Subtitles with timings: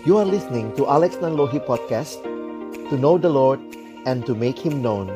[0.00, 2.24] You are listening to Alex Nanlohi Podcast
[2.88, 3.60] To know the Lord
[4.08, 5.12] and to make Him known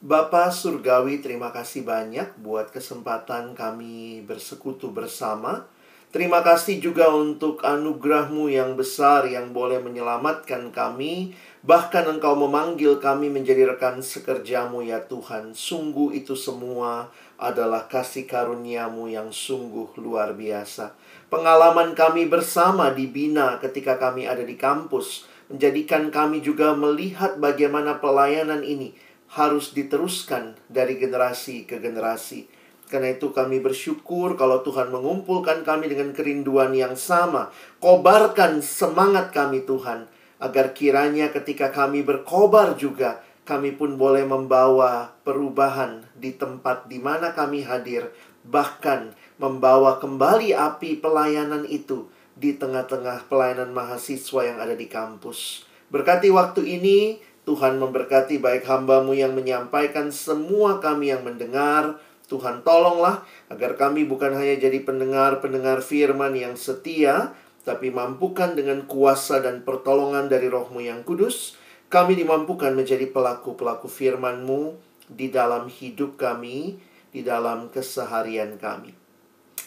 [0.00, 5.68] Bapak Surgawi, terima kasih banyak buat kesempatan kami bersekutu bersama.
[6.12, 11.32] Terima kasih juga untuk anugerahmu yang besar yang boleh menyelamatkan kami.
[11.64, 15.56] Bahkan engkau memanggil kami menjadi rekan sekerjamu ya Tuhan.
[15.56, 17.08] Sungguh itu semua
[17.40, 20.92] adalah kasih karuniamu yang sungguh luar biasa.
[21.32, 28.04] Pengalaman kami bersama di Bina ketika kami ada di kampus menjadikan kami juga melihat bagaimana
[28.04, 28.92] pelayanan ini
[29.32, 32.51] harus diteruskan dari generasi ke generasi.
[32.92, 37.48] Karena itu kami bersyukur kalau Tuhan mengumpulkan kami dengan kerinduan yang sama.
[37.80, 40.12] Kobarkan semangat kami Tuhan.
[40.36, 47.32] Agar kiranya ketika kami berkobar juga kami pun boleh membawa perubahan di tempat di mana
[47.32, 48.12] kami hadir,
[48.44, 55.64] bahkan membawa kembali api pelayanan itu di tengah-tengah pelayanan mahasiswa yang ada di kampus.
[55.90, 56.98] Berkati waktu ini,
[57.42, 61.98] Tuhan memberkati baik hambamu yang menyampaikan semua kami yang mendengar.
[62.30, 69.38] Tuhan tolonglah agar kami bukan hanya jadi pendengar-pendengar firman yang setia, tapi mampukan dengan kuasa
[69.38, 71.54] dan pertolongan dari rohmu yang kudus,
[71.92, 74.74] kami dimampukan menjadi pelaku-pelaku firman-Mu
[75.12, 76.80] di dalam hidup kami,
[77.12, 78.96] di dalam keseharian kami.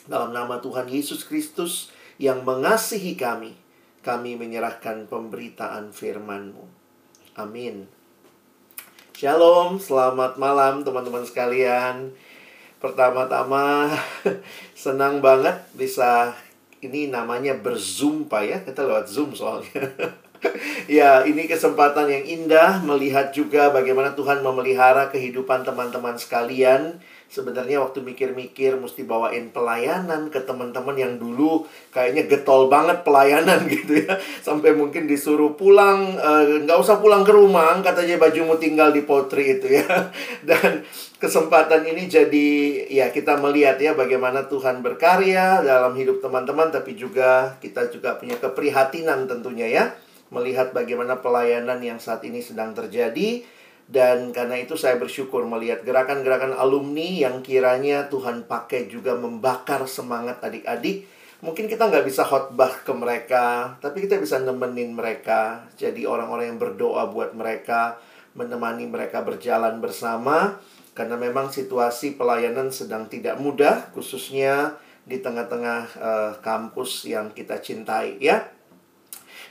[0.10, 3.54] Dalam nama Tuhan Yesus Kristus yang mengasihi kami,
[4.02, 6.66] kami menyerahkan pemberitaan firman-Mu.
[7.38, 7.86] Amin.
[9.16, 12.12] Shalom, selamat malam teman-teman sekalian.
[12.86, 13.90] Pertama-tama
[14.78, 16.38] senang banget bisa
[16.86, 18.58] ini namanya berzoom pak ya.
[18.62, 19.90] Kita lewat zoom soalnya
[20.90, 27.00] ya, ini kesempatan yang indah melihat juga bagaimana Tuhan memelihara kehidupan teman-teman sekalian.
[27.26, 34.06] Sebenarnya waktu mikir-mikir mesti bawain pelayanan ke teman-teman yang dulu kayaknya getol banget pelayanan gitu
[34.06, 34.16] ya.
[34.40, 39.58] Sampai mungkin disuruh pulang, eh, nggak usah pulang ke rumah, katanya bajumu tinggal di potri
[39.58, 40.14] itu ya.
[40.48, 40.86] Dan
[41.20, 42.50] kesempatan ini jadi
[42.92, 48.38] ya kita melihat ya bagaimana Tuhan berkarya dalam hidup teman-teman tapi juga kita juga punya
[48.38, 49.86] keprihatinan tentunya ya
[50.36, 53.48] melihat bagaimana pelayanan yang saat ini sedang terjadi
[53.86, 60.42] dan karena itu saya bersyukur melihat gerakan-gerakan alumni yang kiranya Tuhan pakai juga membakar semangat
[60.42, 61.06] adik-adik.
[61.46, 65.70] Mungkin kita nggak bisa khotbah ke mereka, tapi kita bisa nemenin mereka.
[65.78, 68.02] Jadi orang-orang yang berdoa buat mereka,
[68.34, 70.58] menemani mereka berjalan bersama.
[70.98, 78.18] Karena memang situasi pelayanan sedang tidak mudah, khususnya di tengah-tengah uh, kampus yang kita cintai
[78.18, 78.55] ya.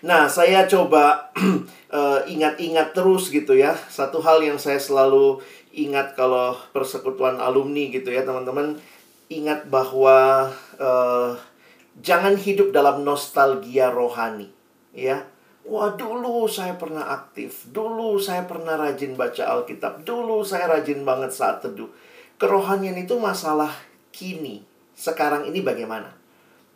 [0.03, 1.31] Nah, saya coba
[1.93, 3.77] uh, ingat-ingat terus gitu ya.
[3.87, 5.38] Satu hal yang saya selalu
[5.71, 8.81] ingat kalau persekutuan alumni gitu ya, teman-teman.
[9.31, 10.50] Ingat bahwa
[10.81, 11.31] uh,
[12.03, 14.50] jangan hidup dalam nostalgia rohani,
[14.91, 15.25] ya.
[15.65, 17.72] Wah, dulu saya pernah aktif.
[17.72, 20.05] Dulu saya pernah rajin baca Alkitab.
[20.05, 21.88] Dulu saya rajin banget saat teduh.
[22.37, 23.72] Kerohanian itu masalah
[24.12, 24.61] kini.
[24.93, 26.12] Sekarang ini bagaimana?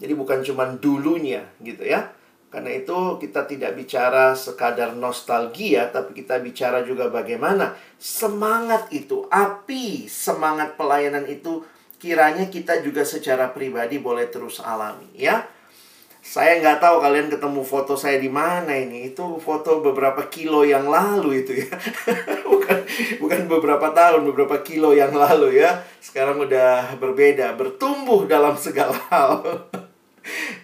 [0.00, 2.16] Jadi bukan cuma dulunya gitu ya
[2.48, 10.08] karena itu kita tidak bicara sekadar nostalgia, tapi kita bicara juga bagaimana semangat itu, api
[10.08, 11.60] semangat pelayanan itu
[12.00, 15.44] kiranya kita juga secara pribadi boleh terus alami ya.
[16.18, 19.12] Saya nggak tahu kalian ketemu foto saya di mana ini.
[19.12, 21.72] Itu foto beberapa kilo yang lalu itu ya.
[22.52, 22.78] bukan
[23.22, 25.84] bukan beberapa tahun, beberapa kilo yang lalu ya.
[26.04, 29.32] Sekarang udah berbeda, bertumbuh dalam segala hal.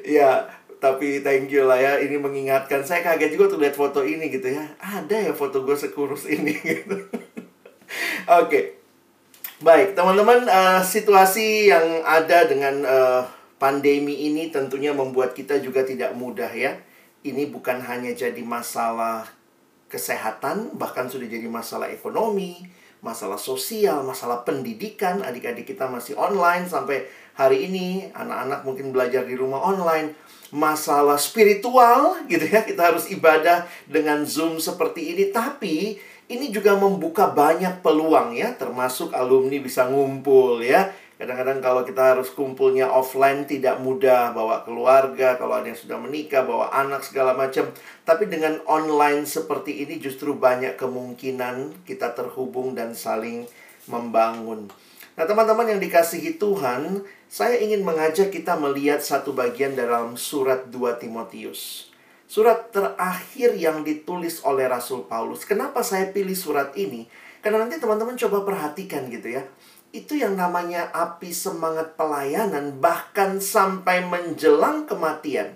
[0.04, 0.44] ya,
[0.84, 2.84] tapi thank you lah ya ini mengingatkan.
[2.84, 4.68] Saya kaget juga tuh lihat foto ini gitu ya.
[4.76, 7.08] Ada ya foto gue sekurus ini gitu.
[8.28, 8.48] Oke.
[8.52, 8.64] Okay.
[9.64, 13.24] baik teman-teman uh, situasi yang ada dengan uh,
[13.56, 16.76] pandemi ini tentunya membuat kita juga tidak mudah ya.
[17.24, 19.24] Ini bukan hanya jadi masalah
[19.88, 22.60] kesehatan bahkan sudah jadi masalah ekonomi
[23.00, 25.24] masalah sosial masalah pendidikan.
[25.24, 28.12] Adik-adik kita masih online sampai hari ini.
[28.12, 30.12] Anak-anak mungkin belajar di rumah online
[30.54, 32.62] masalah spiritual gitu ya.
[32.62, 35.34] Kita harus ibadah dengan zoom seperti ini.
[35.34, 35.98] Tapi
[36.30, 38.54] ini juga membuka banyak peluang ya.
[38.54, 40.94] Termasuk alumni bisa ngumpul ya.
[41.14, 44.30] Kadang-kadang kalau kita harus kumpulnya offline tidak mudah.
[44.30, 47.74] Bawa keluarga kalau ada yang sudah menikah bawa anak segala macam.
[48.06, 53.50] Tapi dengan online seperti ini justru banyak kemungkinan kita terhubung dan saling
[53.90, 54.70] membangun
[55.14, 60.98] Nah, teman-teman yang dikasihi Tuhan, saya ingin mengajak kita melihat satu bagian dalam surat 2
[60.98, 61.94] Timotius.
[62.26, 65.46] Surat terakhir yang ditulis oleh Rasul Paulus.
[65.46, 67.06] Kenapa saya pilih surat ini?
[67.38, 69.44] Karena nanti teman-teman coba perhatikan gitu ya.
[69.94, 75.54] itu yang namanya api semangat pelayanan bahkan sampai menjelang kematian.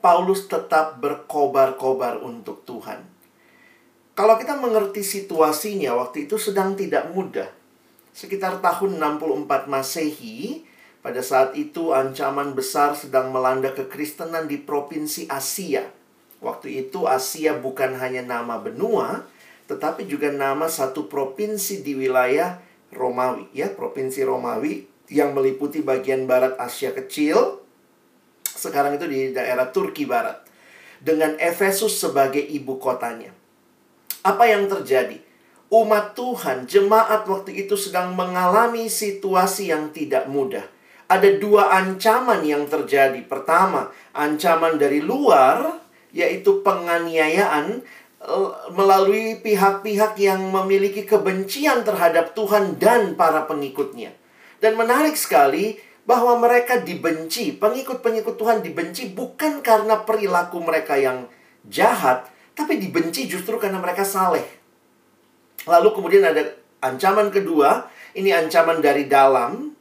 [0.00, 3.04] Paulus tetap berkobar-kobar untuk Tuhan.
[4.16, 7.63] Kalau kita mengerti situasinya waktu itu sedang tidak mudah.
[8.14, 10.62] Sekitar tahun 64 Masehi,
[11.02, 15.90] pada saat itu ancaman besar sedang melanda kekristenan di provinsi Asia.
[16.38, 19.26] Waktu itu Asia bukan hanya nama benua,
[19.66, 22.62] tetapi juga nama satu provinsi di wilayah
[22.94, 27.66] Romawi, ya, provinsi Romawi yang meliputi bagian barat Asia kecil.
[28.46, 30.46] Sekarang itu di daerah Turki Barat.
[31.02, 33.34] Dengan Efesus sebagai ibu kotanya.
[34.22, 35.23] Apa yang terjadi?
[35.74, 40.62] Umat Tuhan, jemaat waktu itu sedang mengalami situasi yang tidak mudah
[41.08, 43.20] ada dua ancaman yang terjadi.
[43.24, 45.80] Pertama, ancaman dari luar,
[46.14, 47.84] yaitu penganiayaan
[48.24, 54.16] eh, melalui pihak-pihak yang memiliki kebencian terhadap Tuhan dan para pengikutnya.
[54.58, 61.28] Dan menarik sekali bahwa mereka dibenci, pengikut-pengikut Tuhan dibenci bukan karena perilaku mereka yang
[61.64, 64.63] jahat, tapi dibenci justru karena mereka saleh.
[65.64, 66.44] Lalu kemudian ada
[66.84, 69.72] ancaman kedua, ini ancaman dari dalam,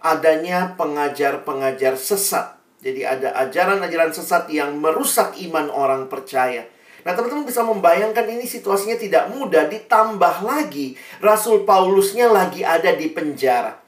[0.00, 2.56] adanya pengajar-pengajar sesat.
[2.80, 6.64] Jadi ada ajaran-ajaran sesat yang merusak iman orang percaya.
[7.00, 9.68] Nah, teman-teman bisa membayangkan ini situasinya tidak mudah.
[9.68, 13.80] Ditambah lagi, Rasul Paulusnya lagi ada di penjara.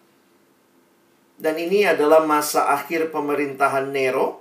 [1.37, 4.41] Dan ini adalah masa akhir pemerintahan Nero.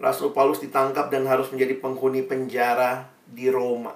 [0.00, 3.92] Rasul Paulus ditangkap dan harus menjadi penghuni penjara di Roma.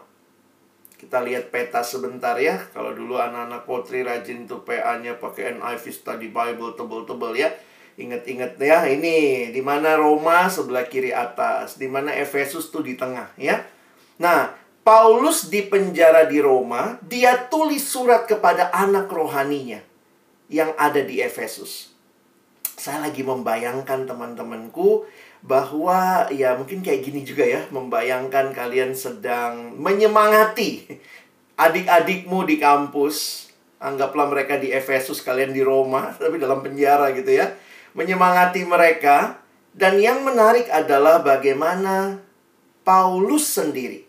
[0.95, 2.59] Kita lihat peta sebentar ya.
[2.71, 7.51] Kalau dulu anak-anak potri rajin tuh PA-nya pakai NIV Study Bible tebel-tebel ya.
[7.95, 13.31] Ingat-ingat ya, ini di mana Roma sebelah kiri atas, di mana Efesus tuh di tengah
[13.39, 13.63] ya.
[14.19, 14.51] Nah,
[14.83, 19.79] Paulus di penjara di Roma, dia tulis surat kepada anak rohaninya
[20.51, 21.95] yang ada di Efesus.
[22.75, 25.07] Saya lagi membayangkan teman-temanku
[25.45, 30.89] bahwa ya mungkin kayak gini juga ya, membayangkan kalian sedang menyemangati
[31.61, 33.45] adik-adikmu di kampus.
[33.77, 37.53] Anggaplah mereka di Efesus, kalian di Roma, tapi dalam penjara gitu ya.
[37.93, 39.45] Menyemangati mereka.
[39.75, 42.23] Dan yang menarik adalah bagaimana
[42.87, 44.07] Paulus sendiri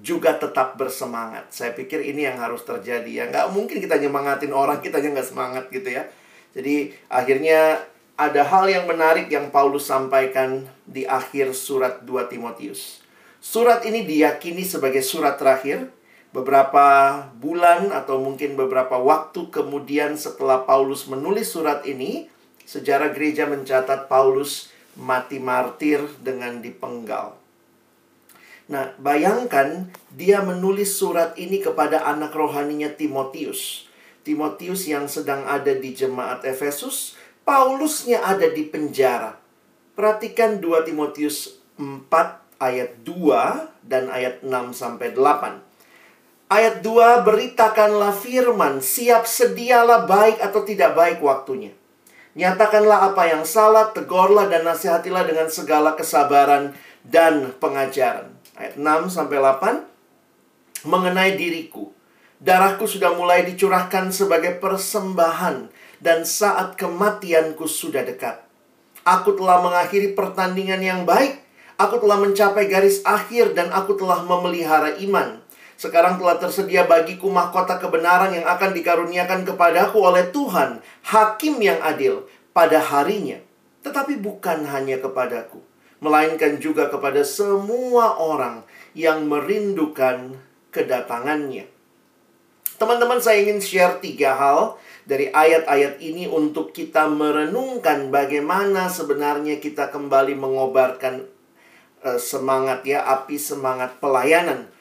[0.00, 1.50] juga tetap bersemangat.
[1.50, 3.24] Saya pikir ini yang harus terjadi ya.
[3.28, 6.08] Nggak mungkin kita nyemangatin orang, kita aja nggak semangat gitu ya.
[6.54, 7.82] Jadi akhirnya
[8.14, 13.02] ada hal yang menarik yang Paulus sampaikan di akhir surat 2 Timotius.
[13.42, 15.90] Surat ini diyakini sebagai surat terakhir
[16.30, 22.30] beberapa bulan atau mungkin beberapa waktu kemudian setelah Paulus menulis surat ini,
[22.62, 27.34] sejarah gereja mencatat Paulus mati martir dengan dipenggal.
[28.64, 33.90] Nah, bayangkan dia menulis surat ini kepada anak rohaninya Timotius.
[34.24, 39.36] Timotius yang sedang ada di jemaat Efesus, Paulusnya ada di penjara.
[39.92, 42.08] Perhatikan 2 Timotius 4
[42.56, 45.60] ayat 2 dan ayat 6 sampai 8.
[46.48, 51.76] Ayat 2 beritakanlah firman, siap sedialah baik atau tidak baik waktunya.
[52.34, 56.72] Nyatakanlah apa yang salah, tegurlah dan nasihatilah dengan segala kesabaran
[57.04, 58.32] dan pengajaran.
[58.56, 61.92] Ayat 6 sampai 8 mengenai diriku.
[62.40, 65.68] Darahku sudah mulai dicurahkan sebagai persembahan
[66.04, 68.44] dan saat kematianku sudah dekat.
[69.08, 71.40] Aku telah mengakhiri pertandingan yang baik.
[71.80, 75.40] Aku telah mencapai garis akhir dan aku telah memelihara iman.
[75.74, 82.28] Sekarang telah tersedia bagiku mahkota kebenaran yang akan dikaruniakan kepadaku oleh Tuhan, hakim yang adil,
[82.54, 83.42] pada harinya.
[83.82, 85.58] Tetapi bukan hanya kepadaku,
[85.98, 88.62] melainkan juga kepada semua orang
[88.94, 90.38] yang merindukan
[90.70, 91.66] kedatangannya.
[92.78, 99.92] Teman-teman, saya ingin share tiga hal dari ayat-ayat ini untuk kita merenungkan bagaimana sebenarnya kita
[99.92, 101.28] kembali mengobarkan
[102.00, 104.72] uh, semangat ya, api semangat pelayanan.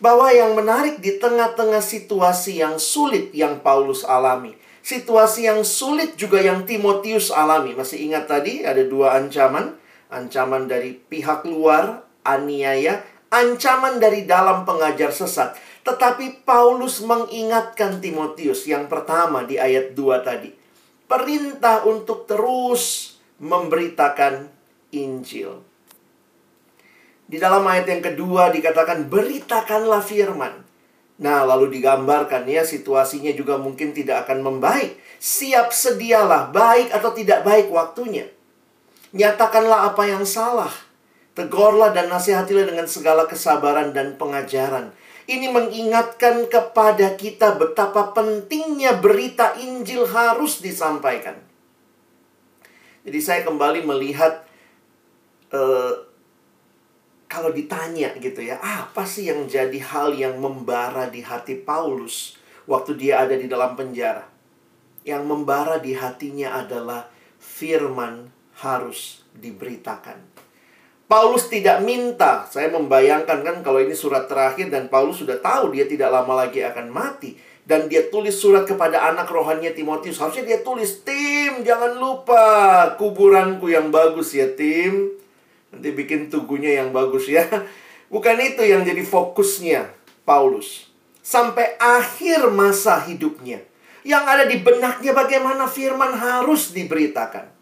[0.00, 4.56] Bahwa yang menarik di tengah-tengah situasi yang sulit yang Paulus alami.
[4.80, 7.76] Situasi yang sulit juga yang Timotius alami.
[7.76, 9.76] Masih ingat tadi ada dua ancaman.
[10.08, 13.04] Ancaman dari pihak luar, aniaya.
[13.30, 15.54] Ancaman dari dalam pengajar sesat.
[15.86, 20.50] Tetapi Paulus mengingatkan Timotius yang pertama di ayat 2 tadi.
[21.06, 24.50] Perintah untuk terus memberitakan
[24.92, 25.62] Injil.
[27.30, 30.66] Di dalam ayat yang kedua dikatakan beritakanlah firman.
[31.22, 34.98] Nah, lalu digambarkan ya situasinya juga mungkin tidak akan membaik.
[35.22, 38.26] Siap sedialah baik atau tidak baik waktunya.
[39.14, 40.89] Nyatakanlah apa yang salah.
[41.30, 44.90] Tegurlah dan nasihatilah dengan segala kesabaran dan pengajaran.
[45.30, 51.38] Ini mengingatkan kepada kita betapa pentingnya berita Injil harus disampaikan.
[53.06, 54.42] Jadi saya kembali melihat
[55.54, 55.94] uh,
[57.30, 62.34] kalau ditanya gitu ya, apa sih yang jadi hal yang membara di hati Paulus
[62.66, 64.26] waktu dia ada di dalam penjara?
[65.06, 67.06] Yang membara di hatinya adalah
[67.38, 70.29] firman harus diberitakan.
[71.10, 72.46] Paulus tidak minta.
[72.46, 76.62] Saya membayangkan kan kalau ini surat terakhir dan Paulus sudah tahu dia tidak lama lagi
[76.62, 77.34] akan mati.
[77.66, 80.22] Dan dia tulis surat kepada anak rohannya Timotius.
[80.22, 82.42] Harusnya dia tulis, Tim, jangan lupa
[82.94, 85.10] kuburanku yang bagus ya, Tim.
[85.74, 87.42] Nanti bikin tugunya yang bagus ya.
[88.14, 89.90] Bukan itu yang jadi fokusnya
[90.22, 90.94] Paulus.
[91.26, 93.62] Sampai akhir masa hidupnya.
[94.06, 97.59] Yang ada di benaknya bagaimana firman harus diberitakan.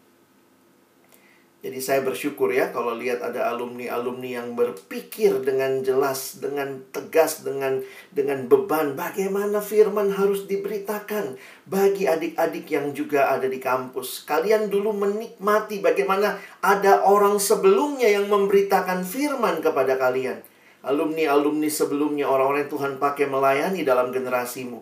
[1.59, 7.83] Jadi saya bersyukur ya kalau lihat ada alumni-alumni yang berpikir dengan jelas, dengan tegas, dengan
[8.15, 11.35] dengan beban bagaimana firman harus diberitakan
[11.67, 14.23] bagi adik-adik yang juga ada di kampus.
[14.23, 20.39] Kalian dulu menikmati bagaimana ada orang sebelumnya yang memberitakan firman kepada kalian.
[20.79, 24.79] Alumni-alumni sebelumnya orang-orang yang Tuhan pakai melayani dalam generasimu.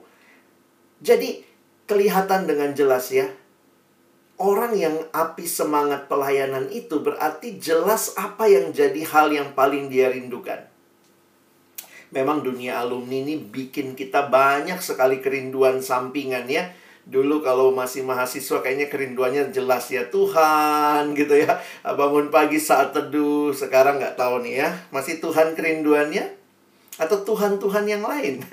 [1.02, 1.42] Jadi
[1.90, 3.26] kelihatan dengan jelas ya
[4.38, 10.14] orang yang api semangat pelayanan itu berarti jelas apa yang jadi hal yang paling dia
[10.14, 10.70] rindukan.
[12.14, 16.72] Memang dunia alumni ini bikin kita banyak sekali kerinduan sampingan ya.
[17.08, 21.60] Dulu kalau masih mahasiswa kayaknya kerinduannya jelas ya Tuhan gitu ya.
[21.84, 24.70] Bangun pagi saat teduh, sekarang nggak tahu nih ya.
[24.94, 26.32] Masih Tuhan kerinduannya?
[26.96, 28.44] Atau Tuhan-Tuhan yang lain?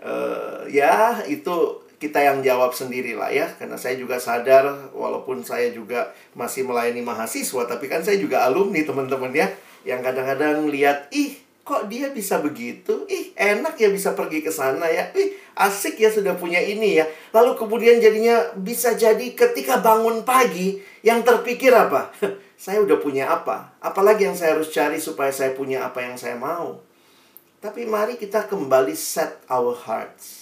[0.00, 3.52] uh, ya itu kita yang jawab sendiri lah ya.
[3.60, 8.80] Karena saya juga sadar walaupun saya juga masih melayani mahasiswa tapi kan saya juga alumni
[8.80, 9.52] teman-teman ya
[9.84, 13.04] yang kadang-kadang lihat ih kok dia bisa begitu?
[13.06, 15.12] Ih enak ya bisa pergi ke sana ya.
[15.12, 17.04] Ih asik ya sudah punya ini ya.
[17.36, 22.08] Lalu kemudian jadinya bisa jadi ketika bangun pagi yang terpikir apa?
[22.60, 23.76] Saya udah punya apa?
[23.80, 26.84] Apalagi yang saya harus cari supaya saya punya apa yang saya mau.
[27.56, 30.39] Tapi mari kita kembali set our hearts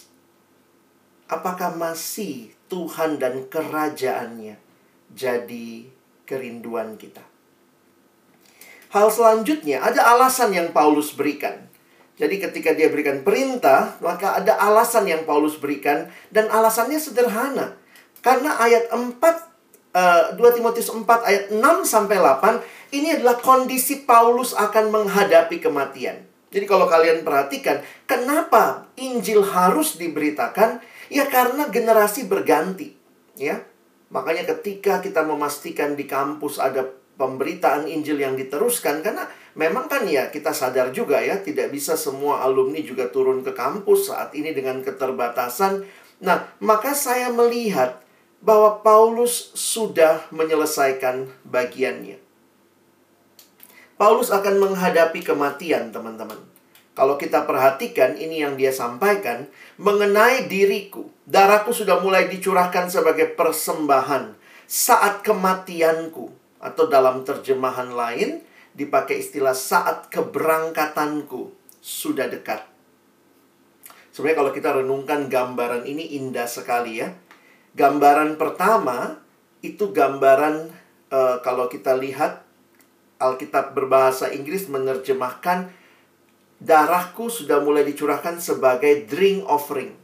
[1.29, 4.57] apakah masih Tuhan dan kerajaannya
[5.13, 5.69] jadi
[6.25, 7.23] kerinduan kita?
[8.89, 11.69] Hal selanjutnya, ada alasan yang Paulus berikan.
[12.19, 17.79] Jadi ketika dia berikan perintah, maka ada alasan yang Paulus berikan dan alasannya sederhana.
[18.25, 19.49] Karena ayat 4
[20.35, 26.25] 2 eh, Timotius 4 ayat 6 sampai 8 ini adalah kondisi Paulus akan menghadapi kematian.
[26.49, 30.81] Jadi kalau kalian perhatikan, kenapa Injil harus diberitakan?
[31.09, 32.93] Ya karena generasi berganti,
[33.37, 33.65] ya.
[34.09, 36.85] Makanya ketika kita memastikan di kampus ada
[37.19, 42.47] pemberitaan Injil yang diteruskan karena memang kan ya kita sadar juga ya tidak bisa semua
[42.47, 45.85] alumni juga turun ke kampus saat ini dengan keterbatasan.
[46.25, 48.01] Nah, maka saya melihat
[48.39, 52.23] bahwa Paulus sudah menyelesaikan bagiannya.
[53.99, 56.39] Paulus akan menghadapi kematian, teman-teman.
[56.99, 59.47] Kalau kita perhatikan ini yang dia sampaikan
[59.79, 61.07] mengenai diriku.
[61.23, 64.35] Darahku sudah mulai dicurahkan sebagai persembahan
[64.67, 66.27] saat kematianku
[66.59, 68.43] atau dalam terjemahan lain
[68.75, 72.67] dipakai istilah saat keberangkatanku sudah dekat.
[74.11, 77.15] Sebenarnya kalau kita renungkan gambaran ini indah sekali ya.
[77.79, 79.23] Gambaran pertama
[79.63, 80.75] itu gambaran
[81.15, 82.43] uh, kalau kita lihat
[83.23, 85.78] Alkitab berbahasa Inggris menerjemahkan
[86.59, 89.95] darahku sudah mulai dicurahkan sebagai drink offering.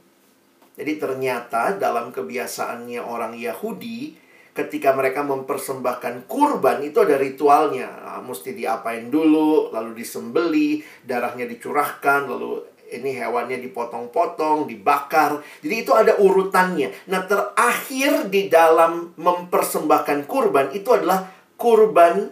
[0.75, 4.15] Jadi ternyata dalam kebiasaannya orang Yahudi,
[4.55, 7.91] ketika mereka mempersembahkan kurban itu ada ritualnya.
[7.91, 15.43] Nah, mesti diapain dulu, lalu disembeli, darahnya dicurahkan, lalu ini hewannya dipotong-potong, dibakar.
[15.63, 16.91] Jadi itu ada urutannya.
[17.11, 21.27] Nah, terakhir di dalam mempersembahkan kurban itu adalah
[21.59, 22.31] kurban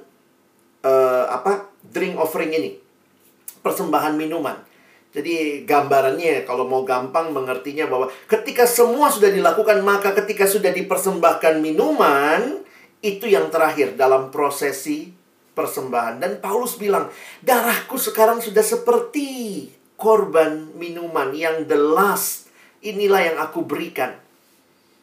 [0.82, 1.70] uh, apa?
[1.82, 2.81] drink offering ini
[3.62, 4.58] persembahan minuman.
[5.12, 11.60] Jadi gambarannya kalau mau gampang mengertinya bahwa ketika semua sudah dilakukan maka ketika sudah dipersembahkan
[11.60, 12.64] minuman
[13.04, 15.12] itu yang terakhir dalam prosesi
[15.52, 16.16] persembahan.
[16.16, 17.12] Dan Paulus bilang
[17.44, 19.68] darahku sekarang sudah seperti
[20.00, 22.48] korban minuman yang the last.
[22.82, 24.16] Inilah yang aku berikan.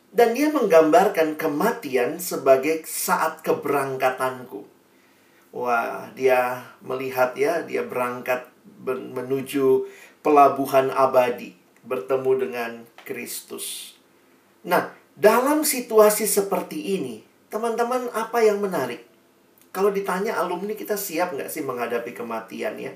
[0.09, 4.78] Dan dia menggambarkan kematian sebagai saat keberangkatanku
[5.49, 8.45] Wah, dia melihat ya, dia berangkat
[8.85, 9.89] menuju
[10.21, 13.97] pelabuhan abadi, bertemu dengan Kristus.
[14.61, 19.09] Nah, dalam situasi seperti ini, teman-teman apa yang menarik?
[19.73, 22.93] Kalau ditanya alumni kita siap nggak sih menghadapi kematian ya?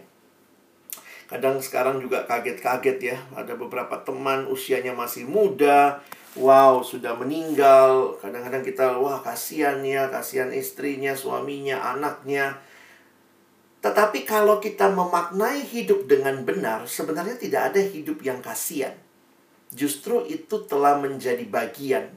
[1.29, 3.17] Kadang sekarang juga kaget-kaget ya.
[3.33, 6.01] Ada beberapa teman usianya masih muda.
[6.33, 8.17] Wow, sudah meninggal.
[8.17, 12.57] Kadang-kadang kita, wah kasihan ya, kasihan istrinya, suaminya, anaknya.
[13.85, 18.97] Tetapi kalau kita memaknai hidup dengan benar, sebenarnya tidak ada hidup yang kasihan.
[19.69, 22.09] Justru itu telah menjadi bagian.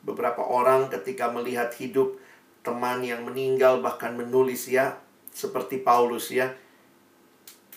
[0.00, 2.16] Beberapa orang ketika melihat hidup
[2.64, 4.96] teman yang meninggal bahkan menulis ya,
[5.34, 6.56] seperti Paulus ya,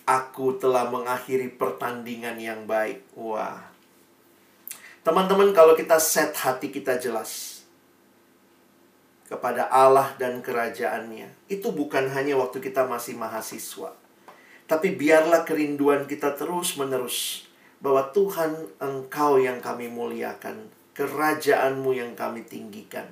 [0.08, 3.04] aku telah mengakhiri pertandingan yang baik.
[3.20, 3.77] Wah,
[5.08, 7.64] Teman-teman, kalau kita set hati kita jelas
[9.32, 13.96] kepada Allah dan kerajaannya, itu bukan hanya waktu kita masih mahasiswa.
[14.68, 17.48] Tapi biarlah kerinduan kita terus-menerus
[17.80, 23.08] bahwa Tuhan Engkau yang kami muliakan, kerajaanmu yang kami tinggikan.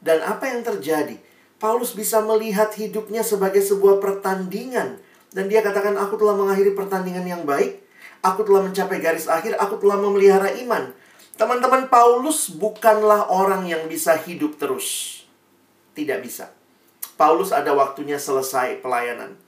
[0.00, 1.20] Dan apa yang terjadi?
[1.60, 4.96] Paulus bisa melihat hidupnya sebagai sebuah pertandingan.
[5.28, 7.84] Dan dia katakan, aku telah mengakhiri pertandingan yang baik.
[8.24, 9.60] Aku telah mencapai garis akhir.
[9.60, 10.96] Aku telah memelihara iman.
[11.38, 15.22] Teman-teman, Paulus bukanlah orang yang bisa hidup terus.
[15.94, 16.50] Tidak bisa.
[17.14, 19.38] Paulus ada waktunya selesai pelayanan.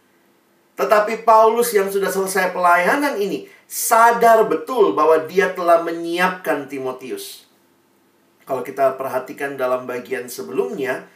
[0.79, 7.45] Tetapi Paulus yang sudah selesai pelayanan ini sadar betul bahwa dia telah menyiapkan Timotius.
[8.47, 11.07] Kalau kita perhatikan dalam bagian sebelumnya,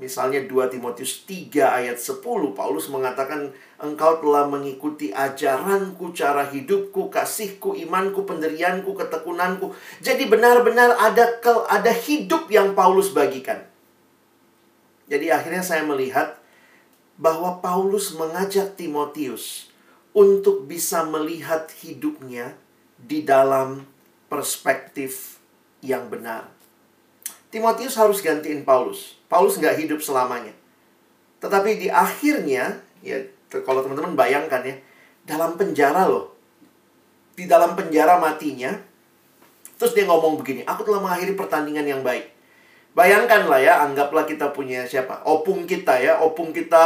[0.00, 2.24] Misalnya 2 Timotius 3 ayat 10
[2.56, 9.76] Paulus mengatakan engkau telah mengikuti ajaranku, cara hidupku, kasihku, imanku, penderianku, ketekunanku.
[10.00, 11.36] Jadi benar-benar ada
[11.68, 13.68] ada hidup yang Paulus bagikan.
[15.12, 16.40] Jadi akhirnya saya melihat
[17.20, 19.68] bahwa Paulus mengajak Timotius
[20.16, 22.56] untuk bisa melihat hidupnya
[22.96, 23.84] di dalam
[24.32, 25.36] perspektif
[25.84, 26.48] yang benar.
[27.52, 29.20] Timotius harus gantiin Paulus.
[29.32, 30.52] Paulus nggak hidup selamanya.
[31.40, 33.16] Tetapi di akhirnya, ya
[33.64, 34.76] kalau teman-teman bayangkan ya,
[35.24, 36.36] dalam penjara loh.
[37.32, 38.76] Di dalam penjara matinya,
[39.80, 42.28] terus dia ngomong begini, aku telah mengakhiri pertandingan yang baik.
[42.92, 45.24] Bayangkanlah ya, anggaplah kita punya siapa?
[45.24, 46.84] Opung kita ya, opung kita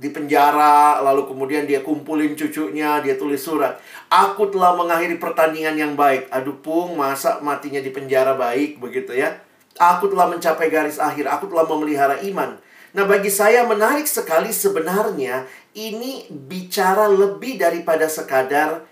[0.00, 3.76] di penjara, lalu kemudian dia kumpulin cucunya, dia tulis surat.
[4.08, 6.32] Aku telah mengakhiri pertandingan yang baik.
[6.32, 9.44] Aduh pung, masa matinya di penjara baik begitu ya?
[9.76, 12.56] Aku telah mencapai garis akhir, aku telah memelihara iman.
[12.96, 15.44] Nah, bagi saya menarik sekali sebenarnya
[15.76, 18.88] ini bicara lebih daripada sekadar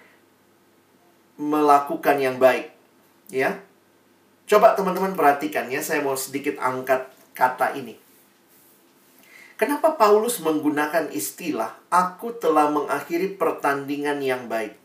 [1.40, 2.68] melakukan yang baik.
[3.32, 3.64] Ya.
[4.44, 7.96] Coba teman-teman perhatikan ya, saya mau sedikit angkat kata ini.
[9.56, 14.83] Kenapa Paulus menggunakan istilah aku telah mengakhiri pertandingan yang baik?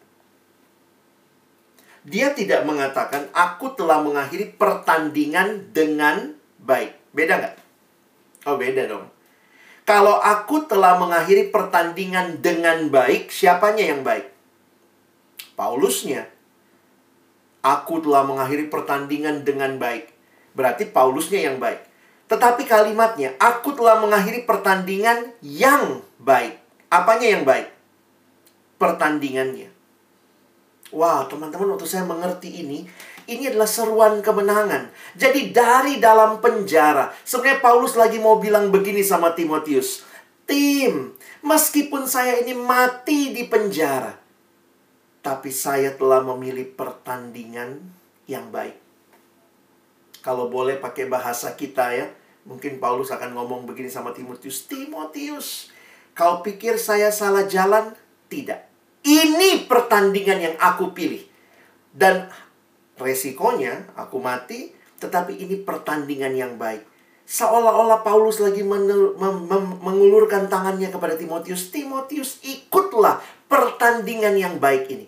[2.10, 6.98] Dia tidak mengatakan, aku telah mengakhiri pertandingan dengan baik.
[7.14, 7.56] Beda nggak?
[8.50, 9.06] Oh, beda dong.
[9.86, 14.26] Kalau aku telah mengakhiri pertandingan dengan baik, siapanya yang baik?
[15.54, 16.26] Paulusnya.
[17.62, 20.10] Aku telah mengakhiri pertandingan dengan baik.
[20.58, 21.86] Berarti Paulusnya yang baik.
[22.30, 26.62] Tetapi kalimatnya, aku telah mengakhiri pertandingan yang baik.
[26.90, 27.70] Apanya yang baik?
[28.78, 29.79] Pertandingannya.
[30.90, 32.90] Wow, teman-teman, waktu saya mengerti ini,
[33.30, 34.90] ini adalah seruan kemenangan.
[35.14, 40.02] Jadi dari dalam penjara, sebenarnya Paulus lagi mau bilang begini sama Timotius.
[40.50, 41.14] Tim,
[41.46, 44.18] meskipun saya ini mati di penjara,
[45.22, 47.86] tapi saya telah memilih pertandingan
[48.26, 48.82] yang baik.
[50.26, 52.10] Kalau boleh pakai bahasa kita ya,
[52.50, 54.66] mungkin Paulus akan ngomong begini sama Timotius.
[54.66, 55.70] Timotius,
[56.18, 57.94] kau pikir saya salah jalan?
[58.26, 58.69] Tidak.
[59.04, 61.24] Ini pertandingan yang aku pilih.
[61.90, 62.28] Dan
[63.00, 66.84] resikonya aku mati, tetapi ini pertandingan yang baik.
[67.30, 71.70] Seolah-olah Paulus lagi mengulurkan tangannya kepada Timotius.
[71.70, 75.08] Timotius, ikutlah pertandingan yang baik ini.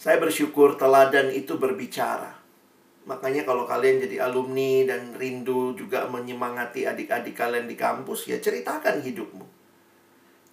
[0.00, 2.34] Saya bersyukur teladan itu berbicara.
[3.06, 9.02] Makanya kalau kalian jadi alumni dan rindu juga menyemangati adik-adik kalian di kampus, ya ceritakan
[9.02, 9.61] hidupmu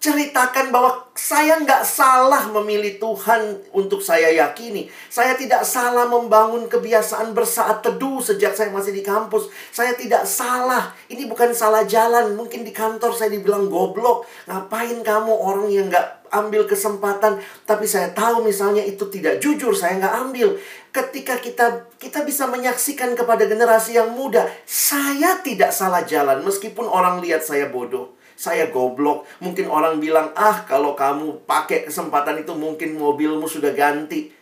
[0.00, 4.88] ceritakan bahwa saya nggak salah memilih Tuhan untuk saya yakini.
[5.12, 9.52] Saya tidak salah membangun kebiasaan bersaat teduh sejak saya masih di kampus.
[9.68, 10.96] Saya tidak salah.
[11.12, 12.32] Ini bukan salah jalan.
[12.32, 14.24] Mungkin di kantor saya dibilang goblok.
[14.48, 17.36] Ngapain kamu orang yang nggak ambil kesempatan.
[17.68, 19.76] Tapi saya tahu misalnya itu tidak jujur.
[19.76, 20.56] Saya nggak ambil.
[20.96, 24.48] Ketika kita kita bisa menyaksikan kepada generasi yang muda.
[24.64, 26.40] Saya tidak salah jalan.
[26.40, 29.28] Meskipun orang lihat saya bodoh saya goblok.
[29.44, 34.32] Mungkin orang bilang, ah kalau kamu pakai kesempatan itu mungkin mobilmu sudah ganti.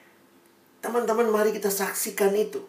[0.78, 2.62] Teman-teman mari kita saksikan itu.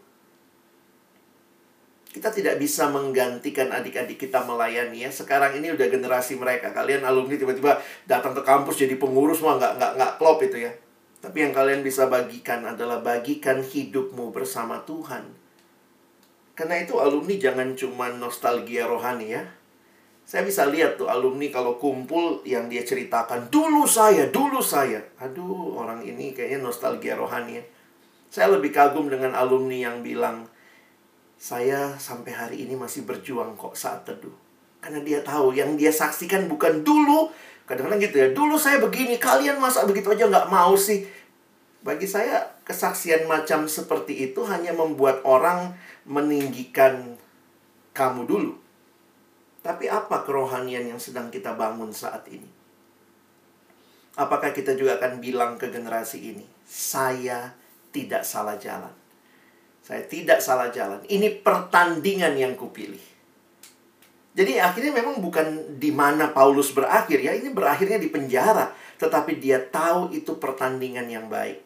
[2.10, 5.14] kita tidak bisa menggantikan adik-adik kita melayani ya.
[5.14, 6.74] Sekarang ini udah generasi mereka.
[6.74, 7.78] Kalian alumni tiba-tiba
[8.10, 10.74] datang ke kampus jadi pengurus mah nggak nggak nggak klop itu ya.
[11.22, 15.30] Tapi yang kalian bisa bagikan adalah bagikan hidupmu bersama Tuhan.
[16.58, 19.46] Karena itu alumni jangan cuma nostalgia rohani ya.
[20.30, 25.02] Saya bisa lihat tuh alumni kalau kumpul yang dia ceritakan dulu saya, dulu saya.
[25.18, 27.66] Aduh, orang ini kayaknya nostalgia rohani ya.
[28.30, 30.46] Saya lebih kagum dengan alumni yang bilang,
[31.34, 34.30] saya sampai hari ini masih berjuang kok saat teduh.
[34.78, 37.34] Karena dia tahu yang dia saksikan bukan dulu.
[37.66, 41.10] Kadang-kadang gitu ya, dulu saya begini, kalian masa begitu aja nggak mau sih.
[41.82, 45.74] Bagi saya, kesaksian macam seperti itu hanya membuat orang
[46.06, 47.18] meninggikan
[47.98, 48.69] kamu dulu.
[49.60, 52.48] Tapi apa kerohanian yang sedang kita bangun saat ini?
[54.16, 57.56] Apakah kita juga akan bilang ke generasi ini, saya
[57.92, 58.92] tidak salah jalan.
[59.84, 61.00] Saya tidak salah jalan.
[61.08, 63.02] Ini pertandingan yang kupilih.
[64.36, 69.60] Jadi akhirnya memang bukan di mana Paulus berakhir ya, ini berakhirnya di penjara, tetapi dia
[69.60, 71.60] tahu itu pertandingan yang baik.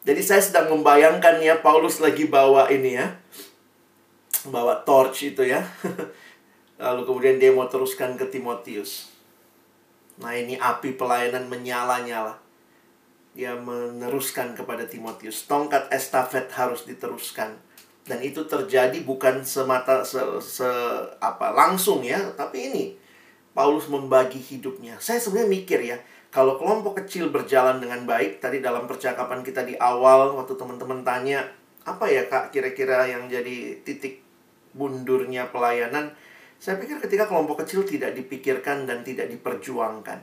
[0.00, 3.20] Jadi saya sedang membayangkan ya Paulus lagi bawa ini ya.
[4.48, 5.60] Bawa torch itu ya.
[6.80, 9.12] Lalu kemudian dia mau teruskan ke Timotius.
[10.16, 12.40] Nah, ini api pelayanan menyala-nyala
[13.30, 15.46] dia meneruskan kepada Timotius.
[15.46, 17.54] Tongkat estafet harus diteruskan.
[18.02, 20.66] Dan itu terjadi bukan semata se, se
[21.22, 22.84] apa langsung ya, tapi ini
[23.54, 24.98] Paulus membagi hidupnya.
[24.98, 25.96] Saya sebenarnya mikir ya,
[26.34, 31.46] kalau kelompok kecil berjalan dengan baik, tadi dalam percakapan kita di awal waktu teman-teman tanya,
[31.86, 34.26] apa ya Kak kira-kira yang jadi titik
[34.74, 36.10] bundurnya pelayanan?
[36.60, 40.20] Saya pikir ketika kelompok kecil tidak dipikirkan dan tidak diperjuangkan.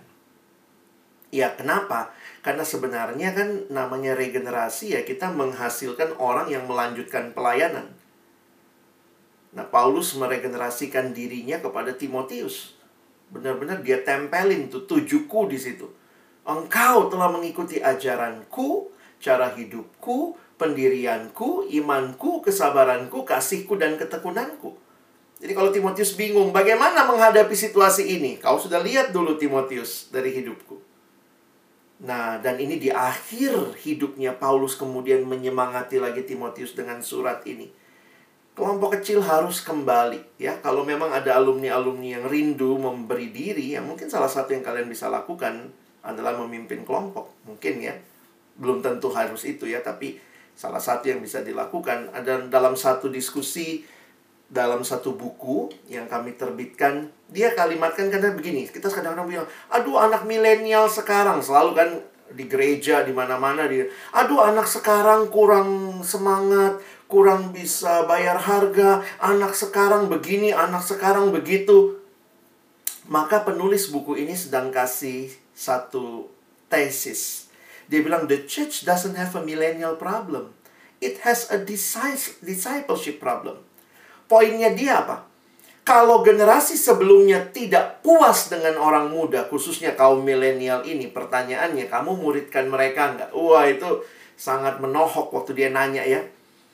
[1.33, 2.13] Ya, kenapa?
[2.45, 7.89] Karena sebenarnya kan namanya regenerasi ya kita menghasilkan orang yang melanjutkan pelayanan.
[9.57, 12.77] Nah, Paulus meregenerasikan dirinya kepada Timotius.
[13.33, 15.89] Benar-benar dia tempelin tuh tujuku di situ.
[16.47, 24.86] Engkau telah mengikuti ajaranku, cara hidupku, pendirianku, imanku, kesabaranku, kasihku, dan ketekunanku.
[25.37, 30.81] Jadi kalau Timotius bingung bagaimana menghadapi situasi ini, kau sudah lihat dulu Timotius dari hidupku.
[31.97, 37.69] Nah, dan ini di akhir hidupnya Paulus kemudian menyemangati lagi Timotius dengan surat ini.
[38.57, 40.57] Kelompok kecil harus kembali ya.
[40.61, 45.09] Kalau memang ada alumni-alumni yang rindu memberi diri, ya mungkin salah satu yang kalian bisa
[45.09, 45.69] lakukan
[46.01, 47.29] adalah memimpin kelompok.
[47.45, 47.93] Mungkin ya.
[48.57, 50.17] Belum tentu harus itu ya, tapi
[50.57, 53.85] salah satu yang bisa dilakukan ada dalam satu diskusi
[54.47, 60.23] dalam satu buku yang kami terbitkan dia kalimatkan karena begini kita kadang-kadang bilang aduh anak
[60.23, 61.89] milenial sekarang selalu kan
[62.31, 69.55] di gereja di mana-mana dia aduh anak sekarang kurang semangat kurang bisa bayar harga anak
[69.55, 72.03] sekarang begini anak sekarang begitu.
[73.07, 76.27] Maka penulis buku ini sedang kasih satu
[76.67, 77.47] tesis.
[77.87, 80.51] Dia bilang the church doesn't have a millennial problem.
[80.99, 83.63] It has a discipleship problem
[84.27, 85.27] Poinnya dia apa?
[85.87, 92.67] Kalau generasi sebelumnya tidak puas dengan orang muda, khususnya kaum milenial ini, pertanyaannya, kamu muridkan
[92.67, 93.31] mereka nggak?
[93.31, 94.03] Wah, itu
[94.35, 96.19] sangat menohok waktu dia nanya ya.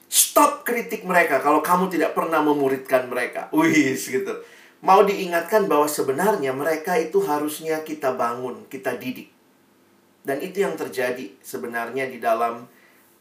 [0.09, 3.53] Stop kritik mereka kalau kamu tidak pernah memuridkan mereka.
[3.53, 4.33] Wih, gitu.
[4.81, 9.29] Mau diingatkan bahwa sebenarnya mereka itu harusnya kita bangun, kita didik.
[10.25, 12.65] Dan itu yang terjadi sebenarnya di dalam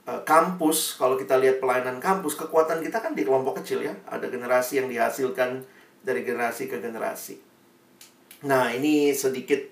[0.02, 3.94] kampus, kalau kita lihat pelayanan kampus, kekuatan kita kan di kelompok kecil ya.
[4.10, 5.62] Ada generasi yang dihasilkan
[6.02, 7.38] dari generasi ke generasi.
[8.42, 9.62] Nah, ini sedikit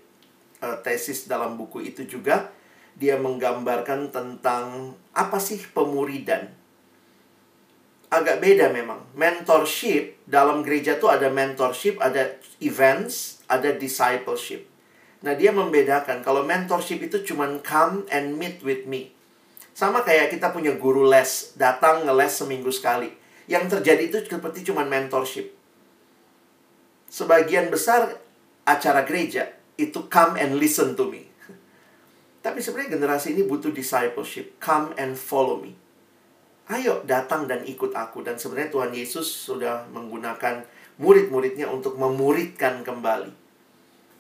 [0.63, 2.55] uh, tesis dalam buku itu juga.
[2.95, 6.47] Dia menggambarkan tentang apa sih pemuridan.
[8.11, 9.03] Agak beda memang.
[9.19, 14.63] Mentorship dalam gereja tuh ada mentorship, ada events, ada discipleship.
[15.27, 19.11] Nah, dia membedakan kalau mentorship itu cuman come and meet with me
[19.75, 23.11] sama kayak kita punya guru les, datang ngeles seminggu sekali.
[23.51, 25.51] Yang terjadi itu seperti cuma mentorship.
[27.11, 28.15] Sebagian besar
[28.63, 31.27] acara gereja itu come and listen to me.
[32.45, 35.75] Tapi sebenarnya generasi ini butuh discipleship, come and follow me.
[36.71, 40.63] Ayo datang dan ikut aku dan sebenarnya Tuhan Yesus sudah menggunakan
[41.03, 43.35] murid-muridnya untuk memuridkan kembali.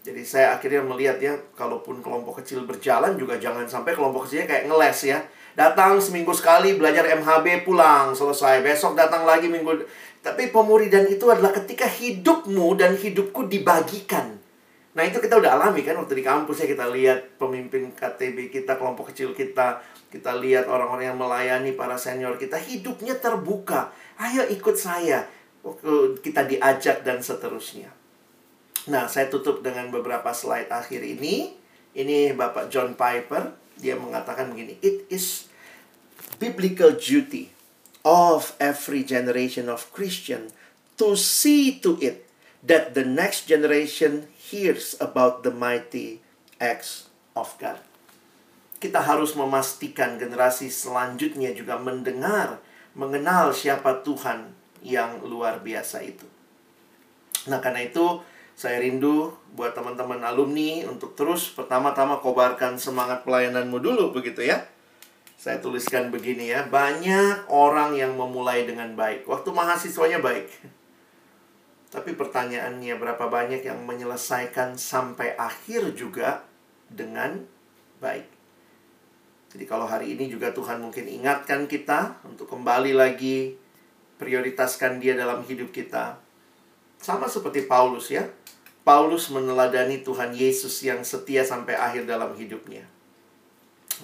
[0.01, 4.65] Jadi saya akhirnya melihat ya, kalaupun kelompok kecil berjalan juga jangan sampai kelompok kecilnya kayak
[4.67, 5.19] ngeles ya.
[5.59, 8.63] Datang seminggu sekali belajar MHB pulang selesai.
[8.63, 9.83] Besok datang lagi minggu.
[10.21, 14.37] Tapi pemuridan itu adalah ketika hidupmu dan hidupku dibagikan.
[14.91, 18.75] Nah itu kita udah alami kan waktu di kampus ya kita lihat pemimpin KTB kita,
[18.75, 19.79] kelompok kecil kita,
[20.11, 23.95] kita lihat orang-orang yang melayani para senior kita, hidupnya terbuka.
[24.19, 25.27] Ayo ikut saya.
[26.25, 27.93] kita diajak dan seterusnya.
[28.89, 31.53] Nah, saya tutup dengan beberapa slide akhir ini.
[31.93, 35.49] Ini Bapak John Piper, dia mengatakan begini, "It is
[36.37, 37.51] biblical duty
[38.05, 40.53] of every generation of Christian
[41.01, 42.29] to see to it
[42.61, 46.21] that the next generation hears about the mighty
[46.61, 47.81] acts of God."
[48.81, 52.65] Kita harus memastikan generasi selanjutnya juga mendengar,
[52.97, 56.25] mengenal siapa Tuhan yang luar biasa itu.
[57.49, 58.25] Nah, karena itu
[58.61, 64.69] saya rindu buat teman-teman alumni untuk terus pertama-tama kobarkan semangat pelayananmu dulu begitu ya.
[65.41, 69.25] Saya tuliskan begini ya, banyak orang yang memulai dengan baik.
[69.25, 70.53] Waktu mahasiswanya baik.
[71.89, 76.45] Tapi pertanyaannya berapa banyak yang menyelesaikan sampai akhir juga
[76.93, 77.41] dengan
[78.05, 78.29] baik.
[79.57, 83.57] Jadi kalau hari ini juga Tuhan mungkin ingatkan kita untuk kembali lagi
[84.21, 86.29] prioritaskan dia dalam hidup kita.
[87.01, 88.29] Sama seperti Paulus ya.
[88.85, 92.85] Paulus meneladani Tuhan Yesus yang setia sampai akhir dalam hidupnya.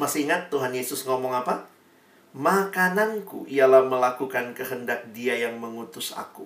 [0.00, 1.68] Masih ingat Tuhan Yesus ngomong apa?
[2.36, 6.44] Makananku ialah melakukan kehendak dia yang mengutus aku.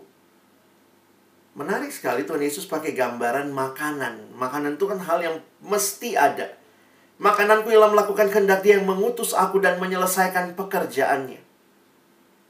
[1.59, 4.39] Menarik sekali Tuhan Yesus pakai gambaran makanan.
[4.39, 5.37] Makanan itu kan hal yang
[5.67, 6.55] mesti ada.
[7.19, 11.50] Makananku ialah melakukan kehendak dia yang mengutus aku dan menyelesaikan pekerjaannya.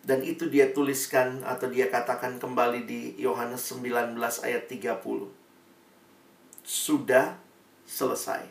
[0.00, 5.28] Dan itu dia tuliskan atau dia katakan kembali di Yohanes 19 ayat 30.
[6.64, 7.36] Sudah
[7.84, 8.48] selesai.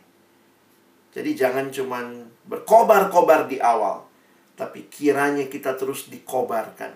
[1.09, 4.05] Jadi jangan cuman berkobar-kobar di awal.
[4.53, 6.93] Tapi kiranya kita terus dikobarkan.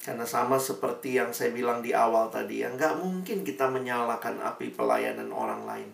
[0.00, 4.72] Karena sama seperti yang saya bilang di awal tadi, ya nggak mungkin kita menyalakan api
[4.72, 5.90] pelayanan orang lain.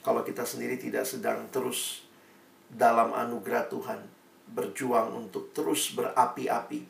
[0.00, 2.08] Kalau kita sendiri tidak sedang terus
[2.72, 4.13] dalam anugerah Tuhan
[4.54, 6.86] berjuang untuk terus berapi-api,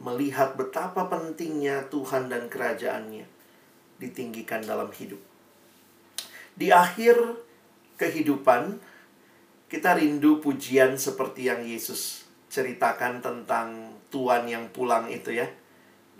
[0.00, 3.24] melihat betapa pentingnya Tuhan dan kerajaannya
[4.00, 5.20] ditinggikan dalam hidup.
[6.56, 7.16] Di akhir
[7.96, 8.80] kehidupan,
[9.68, 15.48] kita rindu pujian seperti yang Yesus ceritakan tentang Tuhan yang pulang itu ya.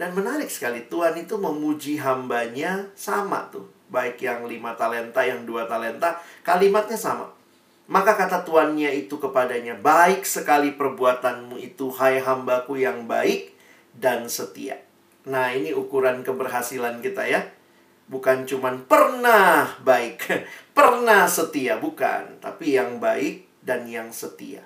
[0.00, 3.68] Dan menarik sekali, Tuhan itu memuji hambanya sama tuh.
[3.92, 7.39] Baik yang lima talenta, yang dua talenta, kalimatnya sama
[7.90, 13.50] maka kata tuannya itu kepadanya, Baik sekali perbuatanmu itu, hai hambaku yang baik
[13.98, 14.78] dan setia.
[15.26, 17.42] Nah ini ukuran keberhasilan kita ya.
[18.06, 20.22] Bukan cuman pernah baik,
[20.78, 22.38] pernah setia, bukan.
[22.38, 24.62] Tapi yang baik dan yang setia.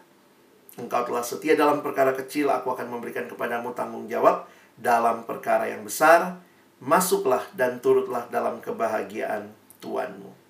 [0.76, 4.44] Engkau telah setia dalam perkara kecil, aku akan memberikan kepadamu tanggung jawab
[4.76, 6.44] dalam perkara yang besar.
[6.84, 9.48] Masuklah dan turutlah dalam kebahagiaan
[9.80, 10.44] Tuanmu.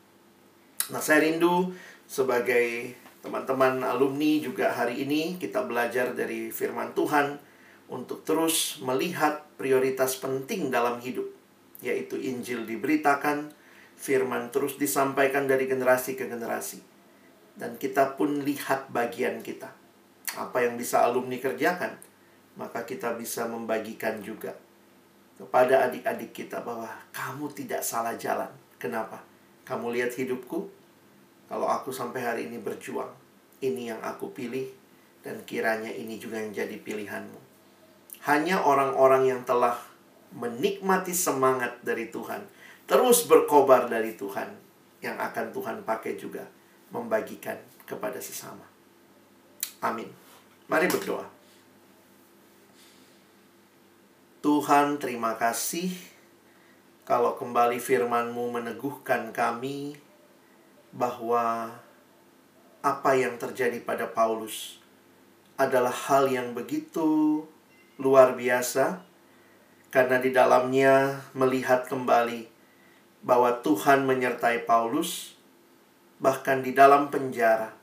[0.91, 1.71] Nah saya rindu
[2.09, 7.40] sebagai teman-teman alumni juga hari ini kita belajar dari firman Tuhan
[7.88, 11.45] untuk terus melihat prioritas penting dalam hidup
[11.85, 13.53] yaitu Injil diberitakan,
[14.01, 16.81] firman terus disampaikan dari generasi ke generasi.
[17.55, 19.69] Dan kita pun lihat bagian kita.
[20.35, 21.95] Apa yang bisa alumni kerjakan,
[22.59, 24.57] maka kita bisa membagikan juga
[25.38, 28.51] kepada adik-adik kita bahwa kamu tidak salah jalan.
[28.81, 29.23] Kenapa?
[29.62, 30.67] Kamu lihat hidupku,
[31.49, 33.11] kalau aku sampai hari ini berjuang,
[33.61, 34.69] ini yang aku pilih,
[35.25, 37.41] dan kiranya ini juga yang jadi pilihanmu.
[38.25, 39.77] Hanya orang-orang yang telah
[40.33, 42.45] menikmati semangat dari Tuhan,
[42.89, 44.51] terus berkobar dari Tuhan,
[45.05, 46.49] yang akan Tuhan pakai juga
[46.89, 48.65] membagikan kepada sesama.
[49.85, 50.09] Amin.
[50.65, 51.29] Mari berdoa.
[54.45, 55.93] Tuhan, terima kasih
[57.05, 59.97] kalau kembali firman-Mu meneguhkan kami
[60.95, 61.75] bahwa
[62.79, 64.79] apa yang terjadi pada Paulus
[65.59, 67.43] adalah hal yang begitu
[67.99, 69.03] luar biasa
[69.91, 72.47] karena di dalamnya melihat kembali
[73.27, 75.35] bahwa Tuhan menyertai Paulus
[76.23, 77.75] bahkan di dalam penjara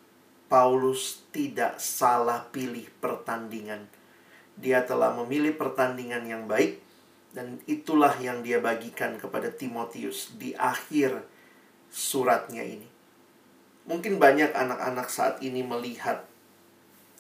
[0.51, 3.87] Paulus tidak salah pilih pertandingan.
[4.59, 6.83] Dia telah memilih pertandingan yang baik
[7.31, 11.23] dan itulah yang dia bagikan kepada Timotius di akhir
[11.87, 12.90] suratnya ini
[13.89, 16.25] Mungkin banyak anak-anak saat ini melihat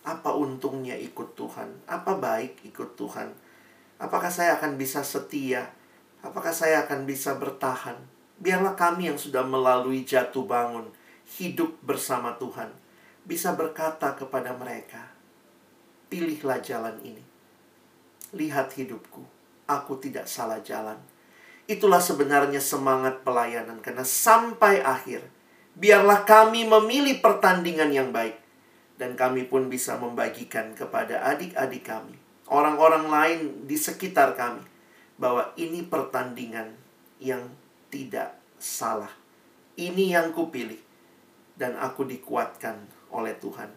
[0.01, 3.33] apa untungnya ikut Tuhan, apa baik ikut Tuhan.
[4.01, 5.69] Apakah saya akan bisa setia?
[6.25, 7.97] Apakah saya akan bisa bertahan?
[8.41, 10.89] Biarlah kami yang sudah melalui jatuh bangun,
[11.37, 12.73] hidup bersama Tuhan,
[13.21, 15.13] bisa berkata kepada mereka,
[16.09, 17.21] "Pilihlah jalan ini.
[18.33, 19.21] Lihat hidupku,
[19.69, 20.97] aku tidak salah jalan."
[21.69, 25.21] Itulah sebenarnya semangat pelayanan, karena sampai akhir
[25.75, 28.37] Biarlah kami memilih pertandingan yang baik.
[28.99, 32.15] Dan kami pun bisa membagikan kepada adik-adik kami.
[32.51, 34.67] Orang-orang lain di sekitar kami.
[35.21, 36.73] bahwa ini pertandingan
[37.21, 37.45] yang
[37.93, 39.13] tidak salah.
[39.77, 40.81] Ini yang kupilih
[41.53, 43.69] dan aku dikuatkan oleh Tuhan.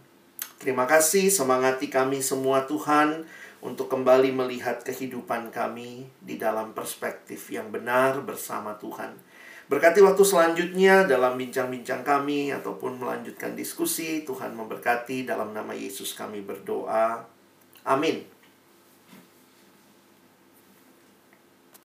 [0.56, 3.28] Terima kasih semangati kami semua Tuhan
[3.60, 9.12] untuk kembali melihat kehidupan kami di dalam perspektif yang benar bersama Tuhan.
[9.64, 14.20] Berkati waktu selanjutnya dalam bincang-bincang kami ataupun melanjutkan diskusi.
[14.28, 17.24] Tuhan memberkati dalam nama Yesus kami berdoa.
[17.88, 18.33] Amin.